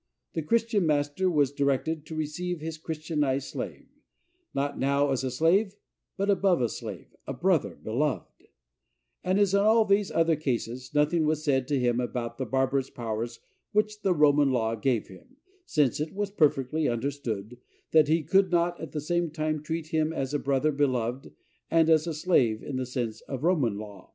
The 0.33 0.41
Christian 0.41 0.87
master 0.87 1.29
was 1.29 1.51
directed 1.51 2.07
to 2.07 2.15
receive 2.15 2.59
his 2.59 2.79
Christianized 2.79 3.49
slave, 3.49 3.85
"NOT 4.55 4.79
now 4.79 5.11
as 5.11 5.23
a 5.23 5.29
slave, 5.29 5.75
but 6.17 6.27
above 6.27 6.59
a 6.59 6.69
slave, 6.69 7.15
a 7.27 7.33
brother 7.33 7.75
beloved;" 7.75 8.25
and, 9.23 9.39
as 9.39 9.53
in 9.53 9.59
all 9.59 9.85
these 9.85 10.09
other 10.09 10.35
cases, 10.35 10.89
nothing 10.95 11.27
was 11.27 11.43
said 11.43 11.67
to 11.67 11.77
him 11.79 11.99
about 11.99 12.39
the 12.39 12.47
barbarous 12.47 12.89
powers 12.89 13.41
which 13.73 14.01
the 14.01 14.15
Roman 14.15 14.49
law 14.49 14.73
gave 14.73 15.05
him, 15.07 15.37
since 15.67 15.99
it 15.99 16.15
was 16.15 16.31
perfectly 16.31 16.87
understood 16.87 17.59
that 17.91 18.07
he 18.07 18.23
could 18.23 18.49
not 18.49 18.81
at 18.81 18.93
the 18.93 19.01
same 19.01 19.29
time 19.29 19.61
treat 19.61 19.89
him 19.89 20.11
as 20.11 20.33
a 20.33 20.39
brother 20.39 20.71
beloved 20.71 21.31
and 21.69 21.91
as 21.91 22.07
a 22.07 22.15
slave 22.15 22.63
in 22.63 22.77
the 22.77 22.87
sense 22.87 23.21
of 23.27 23.43
Roman 23.43 23.77
law. 23.77 24.09